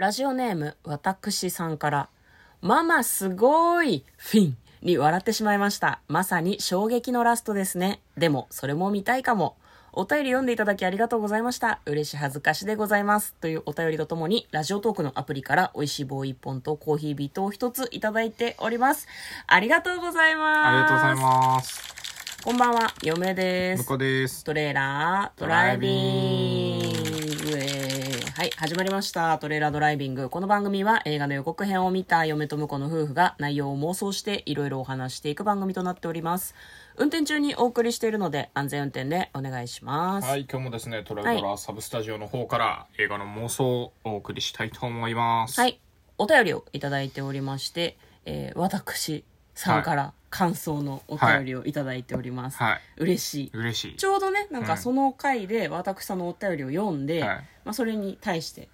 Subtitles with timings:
[0.00, 2.08] ラジオネーム、私さんから、
[2.62, 6.00] ママすごいフィンに笑ってしまいました。
[6.08, 8.00] まさに衝撃のラストですね。
[8.16, 9.58] でも、それも見たいかも。
[9.92, 11.82] お便り読んでいただきありがとうございました。
[11.84, 13.34] 嬉し恥ずかしでございます。
[13.42, 19.06] というお便りとともに、ラジオトークのアプリから美味しい棒1本とコーヒービートを1ついただいております。
[19.46, 20.66] ありがとうございます。
[20.66, 21.74] ありがとうございます。
[21.74, 22.42] す。
[22.42, 23.88] こんばんは、嫁です向。
[23.88, 24.44] こうです。
[24.44, 26.69] トレーラードライビング
[28.60, 29.38] 始まりました。
[29.38, 30.28] トレーラードライビング。
[30.28, 36.54] この番組は映画の予告編を見た嫁と婿の夫婦が内容を妄想していろいろお話していく番組となっております。
[36.98, 40.28] 運転中にお送りしているので安全運転でお願いします。
[40.28, 45.58] はい、今日もですね、トラドラサブスタジオの方から映画の妄想をお送りしたいと思います。
[45.58, 45.80] はい。
[46.18, 47.96] お便りをいただいておりまして、
[48.26, 49.24] えー私
[49.60, 52.58] さんから感想のお便りをいただいております。
[52.58, 52.80] はい。
[52.98, 53.50] 嬉しい。
[53.52, 53.96] 嬉しい。
[53.96, 58.68] ちょうどね、なんうんかその回で私さんのお便りを読んで、はいまあそれに対して、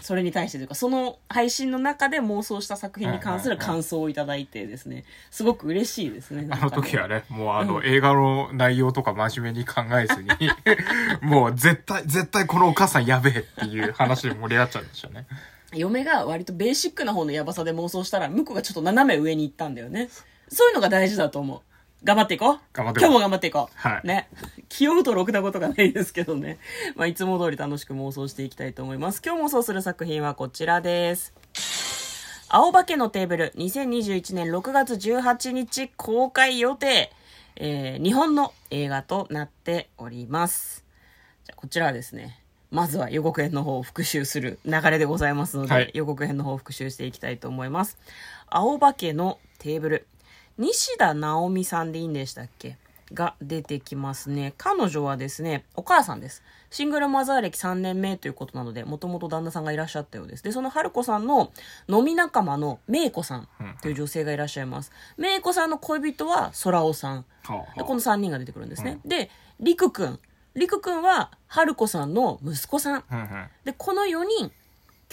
[0.00, 6.48] それに対してというか、その配信の中で妄想した作品に関する感想をいただいてですね、すごく嬉しいですね。
[6.50, 7.16] あの時はね。
[7.16, 10.28] ね、もうあの、映画の内容とか真面目に考えずに、
[11.28, 15.26] もう絶対、絶対このお母さんやべえっていう話で盛り上がっちゃうんでしょうね。
[15.74, 20.08] 嫁が割とベーシックな方のヤバさで妄想したら、向こうがちょっと斜め上に行ったんだよね。
[20.52, 21.60] そういうのが大事だと思う。
[22.04, 22.58] 頑張っていこう。
[22.72, 23.76] 頑張っていこう今日も頑張っていこう。
[23.76, 24.28] はいね。
[24.68, 26.58] 気負うとろくなことがないですけどね。
[26.96, 29.22] まあ、いつも通り楽しく妄想していきたいと思います。
[29.24, 31.32] 今日妄想する作品はこちらです。
[32.48, 37.12] 青化けのテーブル、2021年6月18日公開予定。
[37.56, 40.84] えー日本の映画となっております。
[41.44, 47.98] じゃあこちらはですね、まずは予告編の方を復習する流れでございますので、はい予告編の方を復習していきたいと思います。
[48.48, 50.06] 青化けのテーブル。
[50.62, 52.76] 西田直美さんでいいんでしたっけ？
[53.12, 54.54] が出てきますね。
[54.56, 56.40] 彼女はですね、お母さんです。
[56.70, 60.44] シングルマザー歴3年目ということなので、もともと旦那さんがいらっしゃったようです。
[60.44, 61.52] で、その春子さんの
[61.88, 63.48] 飲み仲間の芽子さん
[63.82, 64.92] という女性がいらっしゃいます。
[65.18, 67.24] 芽子さんの恋人は空尾さん。
[67.42, 69.00] はあでこの3人が出てくるんですね。
[69.04, 70.20] で、りくくん。
[70.54, 73.04] りくくんは、春子さんの息子さん。
[73.64, 74.52] で、この4人、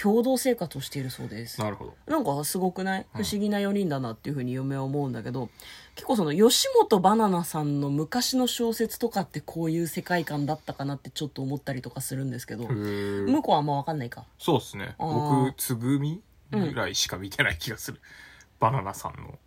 [0.01, 1.59] 共同生活をしているそうです。
[1.59, 1.95] なるほど。
[2.07, 3.05] なんかすごくない？
[3.13, 5.49] 不思議な4人だなっていうふうに嫁は思うんだけど、
[5.95, 14.25] 結構その吉本バナナさんの昔の小説とかってこういう世界観だったかなってちょっと思ったりとかするんですけど、向こうはあんま分かんないか？
[14.37, 14.95] そうですね。
[14.97, 16.21] 僕、つぐみ
[16.51, 17.99] ぐらいしか見てない気がする。
[18.59, 19.37] バナナさんの。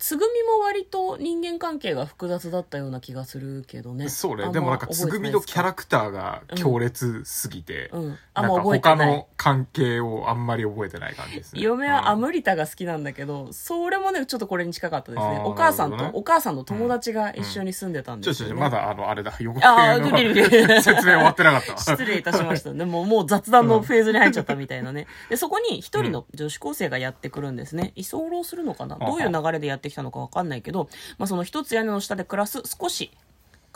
[0.00, 4.08] つぐみも割と人間関係が複雑だったような気がするけどね。
[4.08, 4.50] そうね。
[4.50, 8.18] でもなんか、つぐみのキャラクターが強烈すぎて、うん。
[8.34, 8.80] あんなんかま覚え。
[8.80, 11.60] 他の関係をあんまり覚えてない感じですね。
[11.60, 15.42] 嫁はアうんムリタが好きなんだけど、それもね、ちょっとこれに近かったですね。
[15.44, 18.60] お母さんと、ねお母さんの友達が一緒に住んでたんちょちょちょ、ですよね。
[18.62, 21.78] まだあの、あれだ、予告ああ、編グリグリの説明終わってなかったわ。
[21.78, 22.72] 失礼いたしました。
[22.72, 25.06] でももう雑談のフェーズに入っちゃったみたいなね。
[25.28, 27.92] で、そこに一人の女子高生がやってくるんですね。
[27.96, 28.96] 居候するのかな？
[28.96, 33.10] どういう流れでやってきたのかわかんないけど、まあその一つ屋根の下で暮らす少し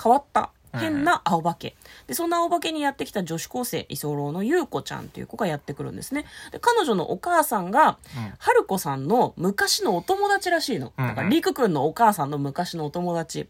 [0.03, 1.77] 変わった変な青化け。
[2.07, 6.25] で、そんな青化けにやってきた女子高生、居候の優子ちゃんっていう子がやってくるんですね。
[6.53, 7.99] で、彼女のお母さんが、
[8.39, 10.93] 春子さんの昔のお友達らしいの。
[10.97, 13.49] うんうんだから、りくくんのお母さんの昔のお友達。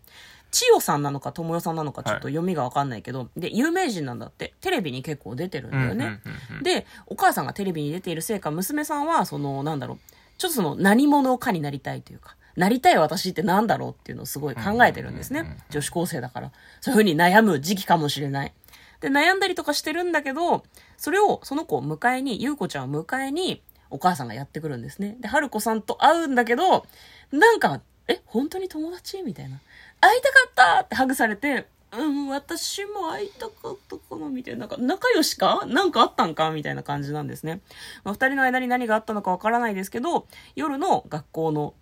[0.50, 4.54] 千代さんなのか智代さんなのかちょっと読みがわかんないけど、で、有名人なんだって。
[4.60, 5.94] テレビに結構出てるんだよね。
[5.94, 6.10] うんうん
[6.50, 9.98] うんうんで、お母さんがテレビに出ているせいか、娘さんは、その、なんだろう、
[10.38, 15.58] ちょっとその、何者かになりたいというか、なりたい私ってなんだろうっていうのをすごい考えてるんですね。
[15.70, 16.52] 女子高生だから。
[16.80, 18.52] そういうふうに悩む時期かもしれない。
[19.00, 20.64] で、悩んだりとかしてるんだけど、
[20.96, 23.60] それを、その子を迎えに、優子ちゃんを迎えに、
[23.90, 25.16] お母さんがやってくるんですね。
[25.20, 26.86] で、春子さんと会うんだけど、
[27.32, 29.58] なんか、え、本当に友達みたいな。
[30.00, 34.60] 会いたかったってハグされて、うん、私も会いたかったかなみたいな。
[34.60, 35.64] なんか、仲良しか？
[35.66, 36.50] なんかあったんか？
[36.50, 37.60] みたいな感じなんですね。
[38.02, 40.26] まあ、二人の間に何があったのかわからないですけど、
[40.56, 41.74] 夜の学校の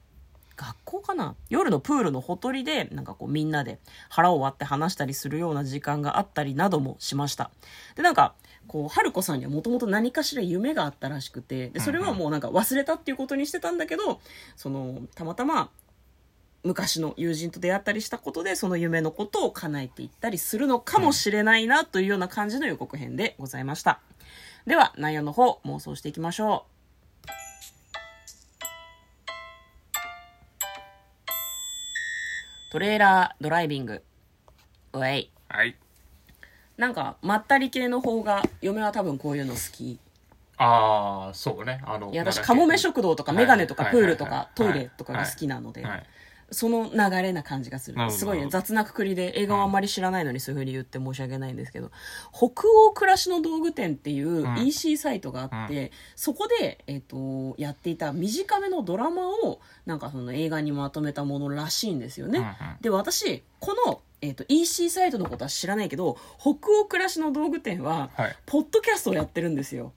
[0.56, 1.34] 学校かな？
[1.48, 7.50] 夜のプールのほとりで、なんかこうみんなで腹を割って話したりするような時間があったりなどもしました。
[7.94, 8.34] で、なんか、
[8.68, 14.20] こう、春子さんにはもともと何かしら夢があったらしくて、で、それはもうなんか忘れたっていうことにしてたんだけど、
[14.56, 15.70] その、たまたま、
[16.62, 24.00] 昔の友人と出会ったりしたことで、その夢のことを叶えていったりするのかもしれないな、というような感じの予告編でございました。
[24.64, 26.71] では、内容の方、妄想していきましょう。
[32.72, 34.02] トレーラードライビング。
[34.94, 35.30] おい。
[35.50, 35.76] はい。
[36.78, 39.98] なんか、まったり系の方が、嫁は多分こういうの好き。
[40.56, 41.82] ああ、そうね。
[41.84, 46.06] あの、いや、私、カモメ食堂とか、はいメガネとか、はいプールとかはい、トイレとかが好きなのではい。
[46.52, 48.10] その流れな感じがする。
[48.10, 48.48] すごいね。
[48.50, 51.90] 雑なくくりで映画をあんまり知らないのにそういうふうに言って申し訳ないんですけど
[52.32, 54.58] 北欧暮らしの道具店っていううん。
[54.66, 68.36] EC サイトがあって、そこで、えっとやっていた短めのドラマをなんかその映画にまとめたものらしいんですよね、で私この、えっと EC サイトのことは知らないけど北欧暮らしの道具店は、はい。
[68.46, 69.92] ポッドキャストをやってるんですよ。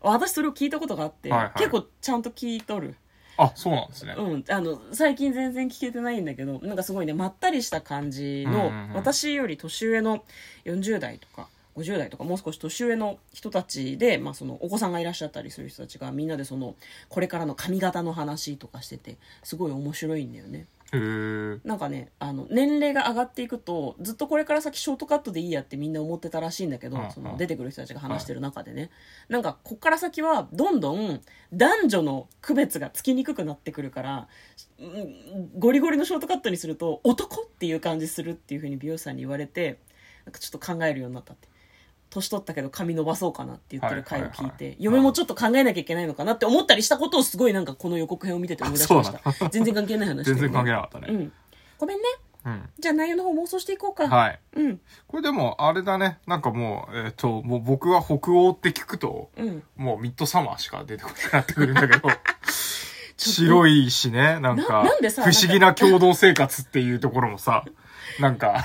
[0.00, 1.52] 私それを聞いたことがあって、はいはい。
[1.56, 2.96] 結構ちゃんと聞いとる
[3.36, 4.14] あ、そうなんですね。
[4.16, 10.24] うん、あの最近全然聞けてないんだけどなんかすごいねまったりした感じの、うんうんうん私より年上の
[10.64, 16.74] 40代とか50代とかもう少し年上の人たちで、まあ、そのお子さんがいらっしゃったりする人たちがみんなでその
[17.08, 20.66] これからの髪型の話とかしててすごい面白いんだよね。
[20.92, 27.10] なんかねあの年齢が上がっていくとずっとこれから先ショートカットでいいやってみんな思ってたらしいんだけど、うんうん。
[27.10, 28.90] その出てくる人たちが話してる中でね、
[29.28, 31.20] なんかこっから先はどんどん
[31.52, 34.28] 男女の区別がつきにくくなってくるから
[34.78, 39.78] うんゴリゴリのショートカットにすると男っていう感じするっていうふうに美容師さんに言われて
[40.24, 41.48] なんかちょっと考えるようになったって。
[42.14, 51.08] 年取ったけど髪伸ばそうかなって言ってる回を聞いて、嫁もちょっと考えなきゃいけないのかなって思ったりしたことをすごいなんかこの予告編を見てて思い出しました全然関係ない話だけど全然関係なかったね。
[51.10, 51.32] うん。
[51.78, 52.04] ごめんね。
[52.44, 52.68] うん。
[52.78, 54.08] じゃあ内容の方妄想していこうか。
[54.08, 54.40] はい。
[54.56, 54.80] うん。
[55.06, 56.18] これでも、あれだね。
[56.26, 59.62] なんかもう、えっ、と、もう僕は北欧って聞くと、うん。
[59.76, 62.08] もうミッドサマーしか出てこなくなってくるんだけど、
[63.16, 67.64] 白いしね、なんか、ん不思議な共同生活っていうところもさ、
[68.20, 68.64] なんか、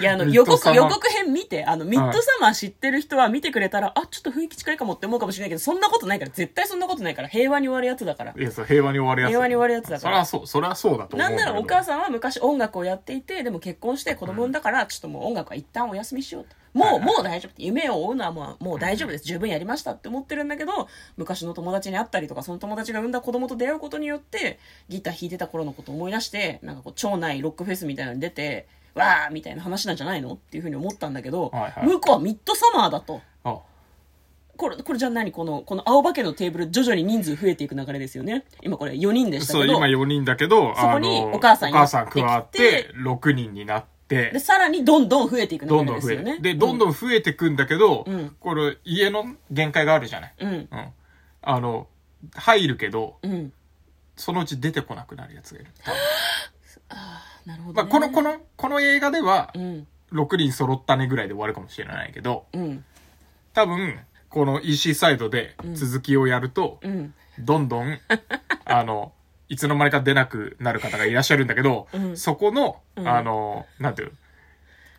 [0.00, 8.34] いや、あの、予告、予告編見て、あの、ミッドサマー知ってる人は見てくれたら、あ、ちょっと雰囲気近いかもって思うかもしれないけど、そんなことないから、絶対そんなことないから、平和に終わるやつだから。
[8.36, 9.30] いや、そう、平和に終わるやつ。
[9.30, 11.28] 平和に終わるやつだからそりゃそう、そりゃそうだと思う。
[11.30, 16.56] なんならお母さんは昔音楽をやっていて、でも結婚して子供産んだから、ちょっともう音楽は一旦お休みしようと。
[16.74, 17.62] もう、もう大丈夫って。
[17.62, 19.24] 夢を追うのはもうもう大丈夫です。
[19.24, 24.58] 十分やりましたって思ってるんだけど、昔の友達に会ったりとか、その友達が産んだ子供と出会うことによって、
[24.88, 33.20] ギター弾いてた頃のことを思い出して、なんかこう、町内ロックフェスみたいなのに出て、わーみたいな話なんじゃないのっていうふうに思ったんだけど、はいはい向こうはミッドサマーだと。
[33.44, 33.58] あ、
[34.56, 38.44] これ、これじゃあ何この、この青化けのテーブル、徐々に人数増えていく流れですよね。
[38.62, 39.74] 今これ4人でしたそう、けど。
[39.74, 46.38] 今4人だけど、そこにお母さんお母さん加わってきてて、6人になってで、、さらにどんどん増えていく流れどんどん増えですよね。
[46.40, 50.34] で、どんどん増えてくんだけど、うんこれ、家の限界があるじゃない。
[50.40, 50.48] うん。
[50.48, 50.54] うん。
[50.54, 50.92] うん。
[51.42, 51.88] あの、
[52.34, 53.52] 入るけど、うん。
[54.16, 55.70] そのうち出てこなくなるやつがいる。
[57.46, 57.90] なるほど、まあ、ね。
[57.90, 59.86] この、この、この映画ではう、ん。
[60.12, 62.84] 6人揃ったねぐらいで終わるかもしれないけど、うん。
[63.52, 63.98] 多分、
[64.28, 67.14] この EC サイドで続きをやると、うん。
[67.38, 67.98] どんどん、
[68.64, 69.12] あの、
[69.48, 74.14] いつの間にか出なくなる方がいらっしゃるんだけど、うんそこの、うんあの、なんていうの？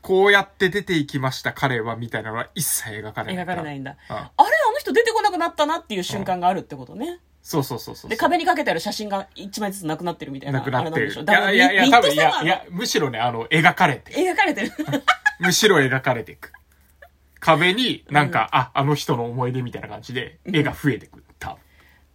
[0.01, 3.43] こうやって出ていきました彼は、みたいなのは一切描かれない。
[3.43, 3.91] 描かれないんだ。
[3.91, 7.19] うんあれあの人出てこなくなったなっていう瞬間があるってことね。
[7.45, 8.09] そうそうそうそう。
[8.09, 10.61] で、壁にかけてある写真が一枚ずつなくなってるみたいな。
[10.61, 11.11] なくなってる。
[11.11, 14.71] いやいやいや、ミ多分、いや、いや、むしろね、あの、描かれて、描かれてる。
[15.39, 16.51] むしろ描かれていく。
[17.39, 21.23] 壁になんか、あ、あの人の思い出みたいな感じで、絵が増えてくる。
[21.37, 21.57] 多分。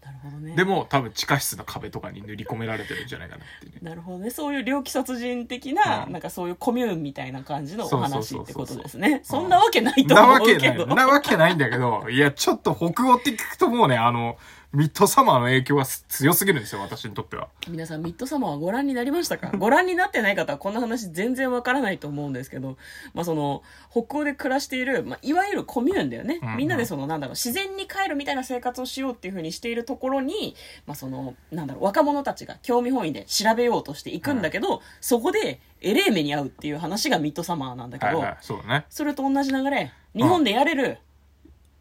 [0.04, 0.56] なるほどね。
[0.56, 3.78] でも、多分地下室の壁とかに塗り込められてるんじゃないかなっていうね。
[3.82, 4.30] なるほどね。
[4.30, 9.20] そういう猟奇殺人的な、うんなんかそういうコミューンみたいな感じのお話ってことですね。
[9.22, 10.70] そんなわけないとな思わけない。
[10.70, 10.86] うけど。
[10.86, 14.36] なわけないんだけど、いや、ちょっと北欧って聞くともうね、あの、
[14.72, 17.48] ミッドサマーの影響はす強すぎるんですよ、私にとっては。
[17.68, 19.50] 皆さんミッドサマーはご覧になりましたか？
[19.58, 22.76] ご覧になってない方はこんな話全然わからないと思うんですけど、
[23.12, 26.38] まあその、北欧で暮らしている、まあいわゆるコミューンだよね。
[26.40, 30.54] うんうんみんなでその、なんだろう、自然に帰るみたいな生活をしようっていうふうにしているところに、
[30.86, 38.84] まあその、なんだろう、若者たちが興味本位で調べようとしていくんだけど、そこでエレー目に遭うっていう話がミッドサマーなんだけど、はいはい、そね。
[38.88, 40.98] それと同じ流れ、日本でやれる、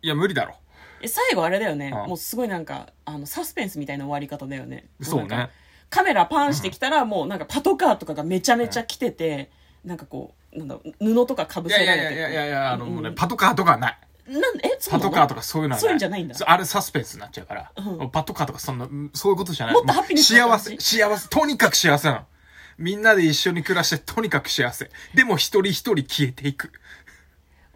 [0.01, 0.55] いや、無理だろ。
[1.01, 5.53] え最後あれだよね、うんもうすごいなんかあのサスペンスみたいな終わり方だよねそうねなんか
[5.89, 9.49] カメラパンしてきたら、もうなんかパトカーとかがめちゃめちゃ来てて、
[9.83, 13.97] なんかこうなんだろう布とかかぶいやいやせられていやいやいや、あの、もうね、うんパトカーとかはない。
[14.27, 15.09] なんでえそうなの？
[15.09, 15.81] パトカーとかそういうのは。
[15.81, 17.71] そういうんじゃないんだそうあれサスペンスになっちゃうから。
[17.75, 19.73] うんパトカーとかそんな、うんそういうことじゃない。
[19.73, 22.21] もっとハッピーネスな幸感じせ、幸せ、とにかく幸せなの。
[22.77, 24.91] みんなで一緒に暮らしてとにかく幸せ。
[25.15, 26.71] でも一人一人消えていく。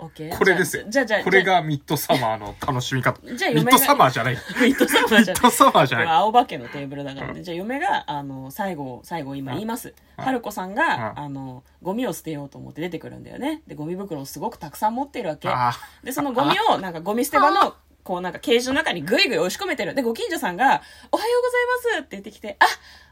[0.03, 0.83] オッケーこれですよ。
[0.87, 3.19] じゃあじゃあこれがミッドサマーの楽しみ方。
[3.35, 4.33] じゃあ嫁がミッドサマーじゃない。
[4.35, 4.39] ミ
[4.75, 6.07] ッドサマーじゃないミッドサマーじゃない。
[6.07, 7.43] 青化けのテーブルだからね。
[7.43, 9.93] じゃあ嫁が、あの、最後、最後今言います。
[10.17, 13.61] 春子さんが、うんあの、ゴミを捨てようと思って出てくるんだよね。
[13.67, 15.49] で、ゴミ袋をすごくたくさん持ってるわけ。
[15.49, 19.93] あで、そのゴミを、なんかゴミ捨て場の、こうなんかケージの中にぐいぐい押し込めてる。
[19.95, 20.81] で、ご近所さんが、
[21.11, 22.65] おはようございますって言ってきて、あ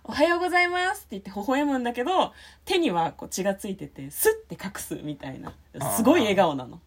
[0.03, 2.33] おはようございますって言って微笑むんだけど、
[2.65, 5.53] 手にはこう血がついてて、スッて隠すみたいな。
[5.95, 6.79] すごい笑顔なの。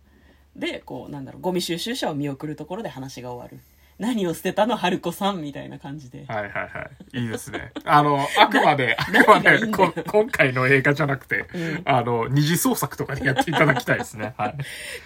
[0.56, 3.60] で、こう、なんだろう、ゴミ収集車を見送るところで話が終わる。
[3.98, 6.24] 何を捨てたの春子さんみたいな感じで。
[6.28, 7.20] はいはいはい。
[7.20, 7.72] いいですね。
[7.84, 14.34] あの、あくまで、あくまで今回の映画じゃなくて、うんあの、二次創作とかでやっていただきたいですね。
[14.36, 14.56] はい。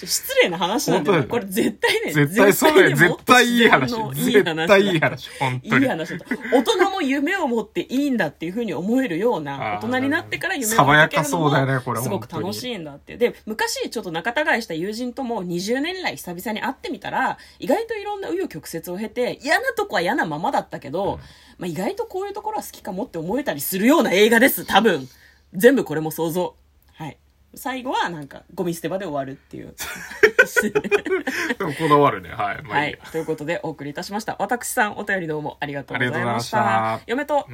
[0.07, 1.27] 失礼な話なんだよね。
[1.27, 2.91] こ本れ絶対ね、絶対そうだよ。
[2.91, 3.95] ね絶対いい話。
[4.15, 5.31] 絶対いい話。
[5.39, 5.85] 本当に。
[5.85, 6.35] いい話だと。
[6.53, 13.17] 大人も夢を持っていいんだっていうふうに思えるような、大人になってから夢を爽やか持ってけるのそうだよねこれもすごく楽しいんだって。
[13.17, 21.21] で、昔ちょっと仲違いした友人とも20年来久々に会ってみたら、意外といろんな紆余曲折を経て、嫌なとこは嫌なままだったけど、
[21.59, 25.09] まあ、意外とこういうところは好きかもって思えたりするような映画です、多分。
[25.55, 26.55] 全部これも想像。
[26.95, 27.19] はい。
[27.55, 29.75] 最後はなんかゴミ捨て場で終わるっていう。
[31.59, 32.29] でもこだわるね。
[32.29, 32.63] はい。
[32.63, 33.11] まあはいいいや。。
[33.11, 34.37] ということでお送りいたしました。
[34.39, 36.99] 私さんお便りどうもありがとうございました。
[36.99, 37.47] した嫁と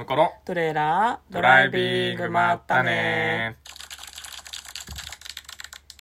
[0.45, 3.57] トレーラードドライビング、まったね